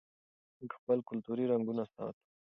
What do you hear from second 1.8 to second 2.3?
ساتو.